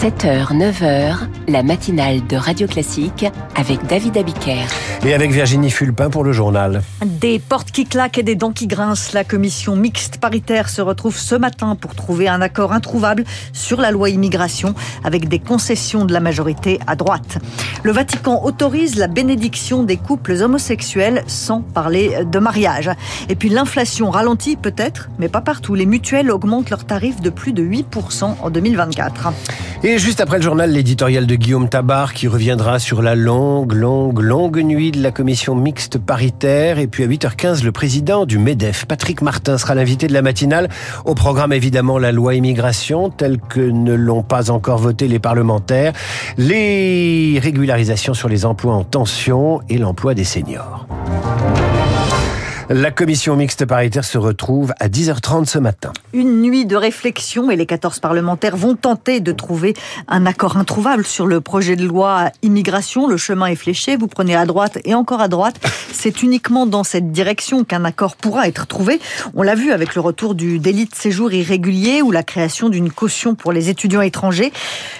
[0.00, 1.16] 7h, 9h,
[1.48, 4.64] la matinale de Radio Classique avec David Abiker.
[5.04, 6.82] Et avec Virginie Fulpin pour le journal.
[7.04, 11.16] Des portes qui claquent et des dents qui grincent, la commission mixte paritaire se retrouve
[11.16, 14.72] ce matin pour trouver un accord introuvable sur la loi immigration
[15.02, 17.38] avec des concessions de la majorité à droite.
[17.82, 22.88] Le Vatican autorise la bénédiction des couples homosexuels sans parler de mariage.
[23.28, 25.74] Et puis l'inflation ralentit peut-être, mais pas partout.
[25.74, 29.32] Les mutuelles augmentent leurs tarifs de plus de 8% en 2024.
[29.84, 34.18] Et juste après le journal, l'éditorial de Guillaume Tabar qui reviendra sur la longue, longue,
[34.18, 36.80] longue nuit de la commission mixte paritaire.
[36.80, 40.68] Et puis à 8h15, le président du MEDEF, Patrick Martin, sera l'invité de la matinale.
[41.04, 45.92] Au programme, évidemment, la loi immigration, telle que ne l'ont pas encore voté les parlementaires,
[46.38, 50.88] les régularisations sur les emplois en tension et l'emploi des seniors.
[52.70, 55.90] La commission mixte paritaire se retrouve à 10h30 ce matin.
[56.12, 59.72] Une nuit de réflexion et les 14 parlementaires vont tenter de trouver
[60.06, 63.08] un accord introuvable sur le projet de loi immigration.
[63.08, 65.58] Le chemin est fléché, vous prenez à droite et encore à droite.
[65.94, 69.00] C'est uniquement dans cette direction qu'un accord pourra être trouvé.
[69.34, 72.90] On l'a vu avec le retour du délit de séjour irrégulier ou la création d'une
[72.90, 74.52] caution pour les étudiants étrangers.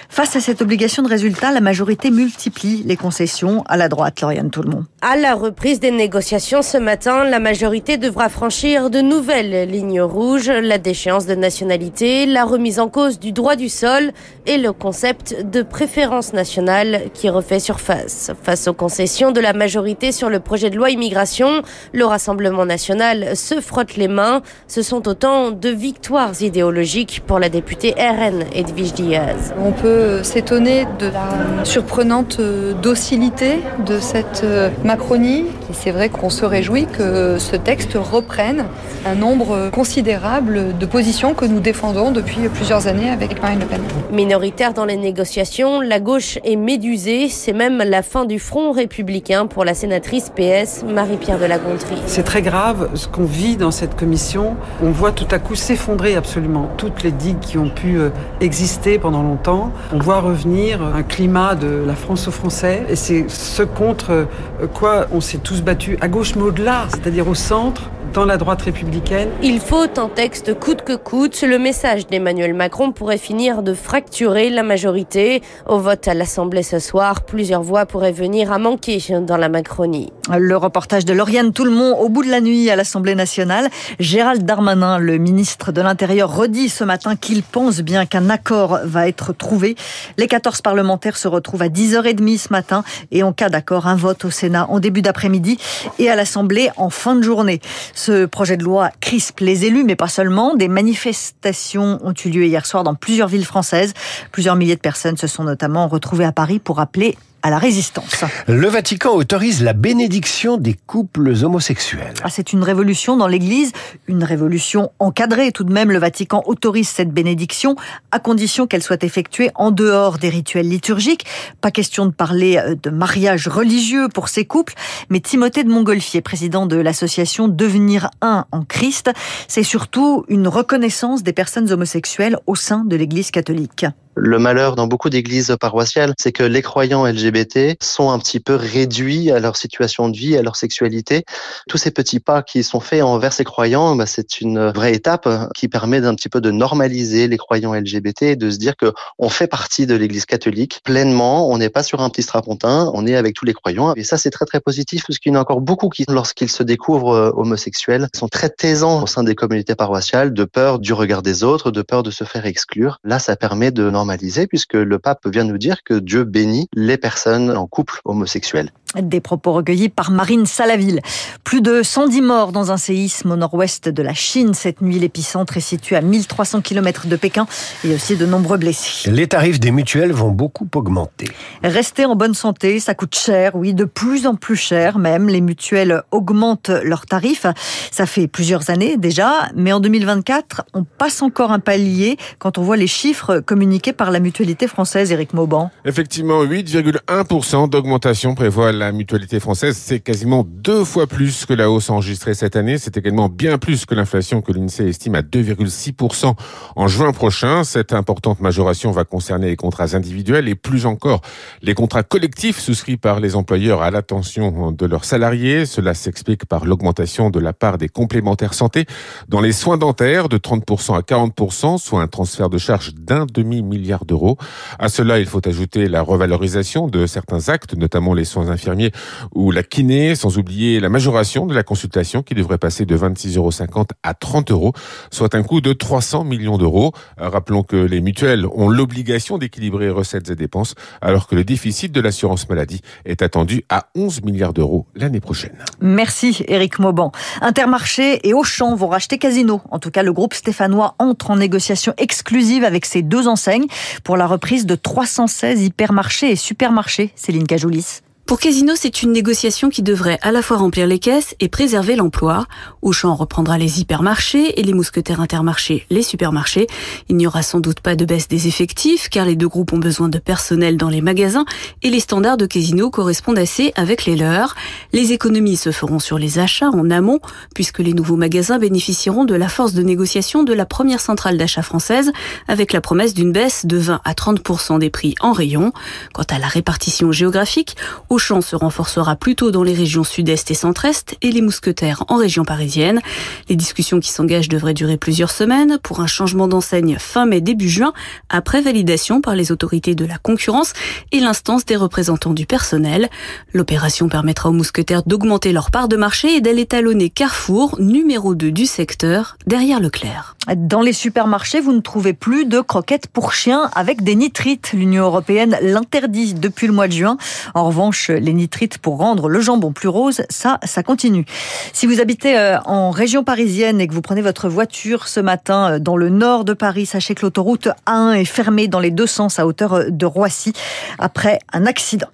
[0.09, 4.49] Face à cette obligation de résultat, la majorité multiplie les concessions à la droite, Lauriane
[4.49, 4.85] Tout-le-Monde.
[5.01, 10.49] À la reprise des négociations ce matin, la majorité devra franchir de nouvelles lignes rouges,
[10.49, 14.11] la déchéance de nationalité, la remise en cause du droit du sol
[14.45, 18.31] et le concept de préférence nationale qui refait surface.
[18.43, 23.35] Face aux concessions de la majorité sur le projet de loi immigration, le Rassemblement national
[23.35, 24.41] se frotte les mains.
[24.67, 29.53] Ce sont autant de victoires idéologiques pour la députée RN Edwige Diaz.
[29.59, 32.39] On peut s'étonner de la surprenante
[32.81, 34.45] docilité de cette
[34.85, 35.45] Macronie.
[35.69, 38.65] Et c'est vrai qu'on se réjouit que ce texte reprenne
[39.05, 43.81] un nombre considérable de positions que nous défendons depuis plusieurs années avec Marine Le Pen.
[44.11, 47.29] Minoritaire dans les négociations, la gauche est médusée.
[47.29, 52.01] C'est même la fin du front républicain pour la sénatrice PS Marie-Pierre de la Gontrie.
[52.07, 54.55] C'est très grave ce qu'on vit dans cette commission.
[54.81, 57.99] On voit tout à coup s'effondrer absolument toutes les digues qui ont pu
[58.41, 59.71] exister pendant longtemps.
[59.93, 64.25] On voit revenir un climat de la France aux Français et c'est ce contre
[64.73, 68.61] quoi on s'est tous battus à gauche mais au-delà, c'est-à-dire au centre dans la droite
[68.61, 69.29] républicaine.
[69.41, 71.41] Il faut un texte coûte que coûte.
[71.41, 75.41] Le message d'Emmanuel Macron pourrait finir de fracturer la majorité.
[75.67, 80.11] Au vote à l'Assemblée ce soir, plusieurs voix pourraient venir à manquer dans la Macronie.
[80.37, 83.69] Le reportage de Lauriane Tout-le-Monde au bout de la nuit à l'Assemblée nationale.
[83.99, 89.07] Gérald Darmanin, le ministre de l'Intérieur, redit ce matin qu'il pense bien qu'un accord va
[89.07, 89.75] être trouvé.
[90.17, 94.25] Les 14 parlementaires se retrouvent à 10h30 ce matin et en cas d'accord, un vote
[94.25, 95.57] au Sénat en début d'après-midi
[95.97, 97.59] et à l'Assemblée en fin de journée.
[98.01, 100.55] Ce projet de loi crispe les élus, mais pas seulement.
[100.55, 103.93] Des manifestations ont eu lieu hier soir dans plusieurs villes françaises.
[104.31, 108.23] Plusieurs milliers de personnes se sont notamment retrouvées à Paris pour appeler à la résistance.
[108.47, 112.13] Le Vatican autorise la bénédiction des couples homosexuels.
[112.23, 113.71] Ah, c'est une révolution dans l'Église,
[114.07, 115.51] une révolution encadrée.
[115.51, 117.75] Tout de même, le Vatican autorise cette bénédiction
[118.11, 121.25] à condition qu'elle soit effectuée en dehors des rituels liturgiques.
[121.61, 124.73] Pas question de parler de mariage religieux pour ces couples,
[125.09, 129.11] mais Timothée de Montgolfier, président de l'association Devenir un en Christ,
[129.47, 133.85] c'est surtout une reconnaissance des personnes homosexuelles au sein de l'Église catholique.
[134.21, 138.55] Le malheur dans beaucoup d'églises paroissiales, c'est que les croyants LGBT sont un petit peu
[138.55, 141.23] réduits à leur situation de vie, à leur sexualité.
[141.69, 145.29] Tous ces petits pas qui sont faits envers ces croyants, bah, c'est une vraie étape
[145.55, 148.91] qui permet d'un petit peu de normaliser les croyants LGBT et de se dire que
[149.19, 151.49] on fait partie de l'église catholique pleinement.
[151.49, 153.93] On n'est pas sur un petit strapontin, on est avec tous les croyants.
[153.95, 156.51] Et ça, c'est très très positif parce qu'il y en a encore beaucoup qui, lorsqu'ils
[156.51, 161.21] se découvrent homosexuels, sont très taisants au sein des communautés paroissiales de peur du regard
[161.21, 162.99] des autres, de peur de se faire exclure.
[163.05, 164.08] Là, ça permet de normaliser
[164.49, 168.71] puisque le pape vient nous dire que Dieu bénit les personnes en couple homosexuel.
[168.99, 171.01] Des propos recueillis par Marine Salaville.
[171.43, 174.55] Plus de 110 morts dans un séisme au nord-ouest de la Chine.
[174.55, 177.45] Cette nuit, l'épicentre est situé à 1300 km de Pékin
[177.85, 179.11] et aussi de nombreux blessés.
[179.11, 181.27] Les tarifs des mutuelles vont beaucoup augmenter.
[181.63, 185.29] Rester en bonne santé, ça coûte cher, oui, de plus en plus cher même.
[185.29, 187.45] Les mutuelles augmentent leurs tarifs.
[187.91, 192.63] Ça fait plusieurs années déjà, mais en 2024, on passe encore un palier quand on
[192.63, 195.71] voit les chiffres communiqués par la mutualité française, Éric Mauban.
[195.83, 199.75] Effectivement, 8,1% d'augmentation prévoit la mutualité française.
[199.75, 202.77] C'est quasiment deux fois plus que la hausse enregistrée cette année.
[202.77, 206.33] C'est également bien plus que l'inflation que l'INSEE estime à 2,6%
[206.77, 207.65] en juin prochain.
[207.65, 211.19] Cette importante majoration va concerner les contrats individuels et plus encore
[211.61, 215.65] les contrats collectifs souscrits par les employeurs à l'attention de leurs salariés.
[215.65, 218.85] Cela s'explique par l'augmentation de la part des complémentaires santé
[219.27, 223.78] dans les soins dentaires de 30% à 40%, soit un transfert de charge d'un demi-milliard
[223.79, 224.37] milliards d'euros.
[224.77, 228.91] À cela, il faut ajouter la revalorisation de certains actes, notamment les soins infirmiers
[229.33, 233.37] ou la kiné, sans oublier la majoration de la consultation qui devrait passer de 26,50
[233.37, 234.73] euros à 30 euros,
[235.11, 236.91] soit un coût de 300 millions d'euros.
[237.17, 242.01] Rappelons que les mutuelles ont l'obligation d'équilibrer recettes et dépenses, alors que le déficit de
[242.01, 245.57] l'assurance maladie est attendu à 11 milliards d'euros l'année prochaine.
[245.79, 247.11] Merci Éric Mauban.
[247.41, 249.61] Intermarché et Auchan vont racheter Casino.
[249.71, 253.67] En tout cas, le groupe stéphanois entre en négociation exclusive avec ces deux enseignes
[254.03, 257.11] pour la reprise de 316 hypermarchés et supermarchés.
[257.15, 258.01] Céline Cajoulis.
[258.29, 261.95] Pour Casino, c'est une négociation qui devrait à la fois remplir les caisses et préserver
[261.95, 262.45] l'emploi.
[262.83, 266.67] Auchan reprendra les hypermarchés et les mousquetaires intermarchés les supermarchés.
[267.09, 269.79] Il n'y aura sans doute pas de baisse des effectifs car les deux groupes ont
[269.79, 271.45] besoin de personnel dans les magasins
[271.81, 274.53] et les standards de Casino correspondent assez avec les leurs.
[274.93, 277.21] Les économies se feront sur les achats en amont
[277.55, 281.63] puisque les nouveaux magasins bénéficieront de la force de négociation de la première centrale d'achat
[281.63, 282.11] française
[282.47, 285.71] avec la promesse d'une baisse de 20 à 30% des prix en rayon.
[286.13, 287.75] Quant à la répartition géographique,
[288.19, 292.43] Auchan se renforcera plutôt dans les régions sud-est et centre-est et les mousquetaires en région
[292.43, 292.99] parisienne.
[293.47, 297.69] Les discussions qui s'engagent devraient durer plusieurs semaines pour un changement d'enseigne fin mai début
[297.69, 297.93] juin
[298.27, 300.73] après validation par les autorités de la concurrence
[301.13, 303.07] et l'instance des représentants du personnel.
[303.53, 308.51] L'opération permettra aux mousquetaires d'augmenter leur part de marché et d'aller talonner Carrefour, numéro 2
[308.51, 310.35] du secteur, derrière Leclerc.
[310.57, 314.71] Dans les supermarchés, vous ne trouvez plus de croquettes pour chiens avec des nitrites.
[314.73, 317.17] L'Union européenne l'interdit depuis le mois de juin.
[317.53, 321.25] En revanche, les nitrites pour rendre le jambon plus rose, ça, ça continue.
[321.73, 325.73] Si vous habitez euh, en région parisienne et que vous prenez votre voiture ce matin
[325.73, 329.07] euh, dans le nord de Paris, sachez que l'autoroute A1 est fermée dans les deux
[329.07, 330.53] sens à hauteur euh, de Roissy
[330.97, 332.07] après un accident.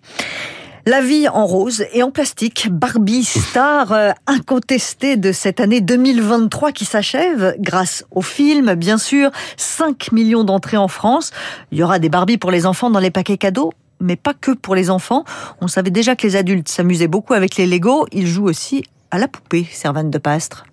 [0.88, 2.68] La vie en rose et en plastique.
[2.72, 9.32] Barbie, star incontestée de cette année 2023 qui s'achève grâce au film, bien sûr.
[9.58, 11.32] 5 millions d'entrées en France.
[11.72, 14.52] Il y aura des Barbies pour les enfants dans les paquets cadeaux mais pas que
[14.52, 15.24] pour les enfants.
[15.62, 18.08] On savait déjà que les adultes s'amusaient beaucoup avec les Lego.
[18.12, 20.66] Ils jouent aussi à la poupée, Servane de Pastre.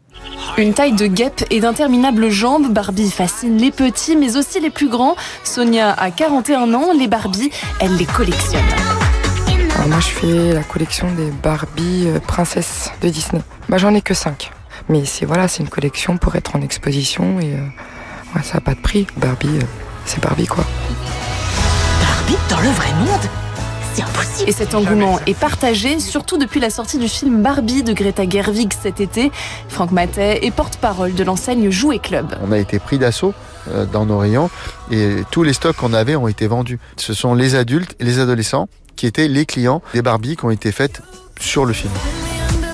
[0.59, 4.89] Une taille de guêpe et d'interminables jambes, Barbie fascine les petits mais aussi les plus
[4.89, 5.17] grands.
[5.45, 8.61] Sonia a 41 ans, les Barbie, elle les collectionne.
[9.75, 13.43] Alors moi je fais la collection des Barbie euh, princesses de Disney.
[13.69, 14.51] Bah j'en ai que 5.
[14.89, 17.65] Mais c'est voilà, c'est une collection pour être en exposition et euh,
[18.35, 19.07] ouais, ça n'a pas de prix.
[19.17, 19.67] Barbie, euh,
[20.05, 20.65] c'est Barbie quoi
[22.49, 23.31] dans le vrai monde
[23.95, 24.49] c'est impossible.
[24.49, 28.73] Et cet engouement est partagé, surtout depuis la sortie du film Barbie de Greta Gerwig
[28.81, 29.31] cet été.
[29.69, 32.35] Franck Matet est porte-parole de l'enseigne Jouet Club.
[32.43, 33.35] On a été pris d'assaut
[33.69, 34.49] euh, dans nos rayons
[34.91, 36.79] et tous les stocks qu'on avait ont été vendus.
[36.97, 40.51] Ce sont les adultes et les adolescents qui étaient les clients des Barbie qui ont
[40.51, 41.03] été faites
[41.39, 41.93] sur le film.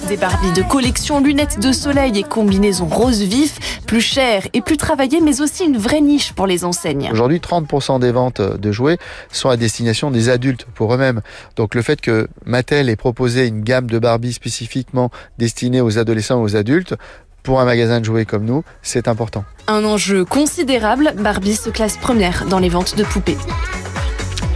[0.09, 4.79] Des Barbies de collection, lunettes de soleil et combinaisons rose vif, plus chères et plus
[4.79, 7.11] travaillées, mais aussi une vraie niche pour les enseignes.
[7.13, 8.97] Aujourd'hui, 30% des ventes de jouets
[9.31, 11.21] sont à destination des adultes pour eux-mêmes.
[11.57, 16.41] Donc le fait que Mattel ait proposé une gamme de Barbie spécifiquement destinée aux adolescents
[16.41, 16.95] et aux adultes,
[17.43, 19.45] pour un magasin de jouets comme nous, c'est important.
[19.67, 23.39] Un enjeu considérable, Barbie se classe première dans les ventes de poupées.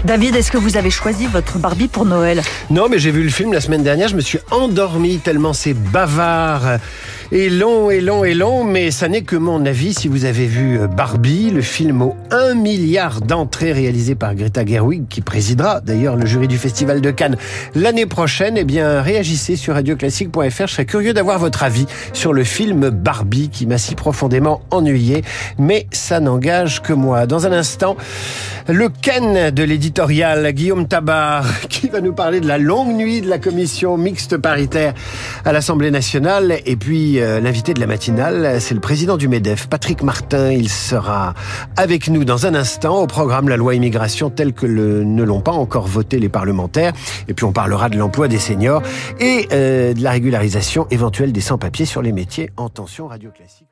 [0.05, 2.43] David, est-ce que vous avez choisi votre Barbie pour Noël?
[2.71, 5.75] Non, mais j'ai vu le film la semaine dernière, je me suis endormi tellement c'est
[5.75, 6.79] bavard
[7.35, 9.95] et long et long et long, mais ça n'est que mon avis.
[9.95, 14.67] Si vous avez vu euh, Barbie, le film aux 1 milliard d'entrées réalisé par Greta
[14.67, 17.39] Gerwig, qui présidera d'ailleurs le jury du Festival de Cannes
[17.75, 20.67] l'année prochaine, eh bien, réagissez sur radioclassique.fr.
[20.67, 25.23] Je serais curieux d'avoir votre avis sur le film Barbie qui m'a si profondément ennuyé,
[25.59, 27.25] mais ça n'engage que moi.
[27.25, 27.97] Dans un instant,
[28.69, 33.31] le Ken de l'éditorial, Guillaume Tabar, qui va nous parler de la longue nuit de
[33.31, 34.93] la commission mixte paritaire
[35.47, 40.03] à l'Assemblée nationale, et puis l'invité de la matinale, c'est le président du MEDEF, Patrick
[40.03, 40.51] Martin.
[40.51, 41.35] Il sera
[41.77, 45.41] avec nous dans un instant au programme La loi immigration telle que le, ne l'ont
[45.41, 46.93] pas encore voté les parlementaires.
[47.29, 48.83] Et puis on parlera de l'emploi des seniors
[49.21, 53.72] et euh, de la régularisation éventuelle des sans-papiers sur les métiers en tension radio classique.